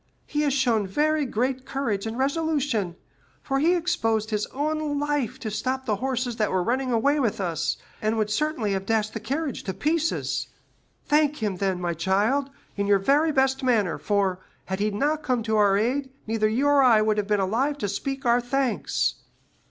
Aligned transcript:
He 0.25 0.41
has 0.41 0.51
shown 0.55 0.87
very 0.87 1.27
great 1.27 1.63
courage 1.63 2.07
and 2.07 2.17
resolution, 2.17 2.95
for 3.43 3.59
he 3.59 3.75
exposed 3.75 4.31
his 4.31 4.47
own 4.47 4.97
life 4.97 5.37
to 5.37 5.51
stop 5.51 5.85
the 5.85 5.97
horses 5.97 6.37
that 6.37 6.49
were 6.49 6.63
running 6.63 6.91
away 6.91 7.19
with 7.19 7.39
us, 7.39 7.77
and 8.01 8.17
would 8.17 8.31
certainly 8.31 8.71
have 8.73 8.87
dashed 8.87 9.13
the 9.13 9.19
carriage 9.19 9.61
to 9.65 9.75
pieces. 9.75 10.47
Thank 11.05 11.43
him, 11.43 11.57
then, 11.57 11.79
my 11.79 11.93
child, 11.93 12.49
in 12.75 12.87
your 12.87 12.97
very 12.97 13.31
best 13.31 13.61
manner; 13.61 13.99
for, 13.99 14.39
had 14.65 14.79
he 14.79 14.89
not 14.89 15.21
come 15.21 15.43
to 15.43 15.57
our 15.57 15.77
aid, 15.77 16.09
neither 16.25 16.49
you 16.49 16.63
nor 16.63 16.81
I 16.81 17.03
would 17.03 17.19
have 17.19 17.27
been 17.27 17.39
alive 17.39 17.77
to 17.77 17.87
speak 17.87 18.25
our 18.25 18.41
thanks." 18.41 19.13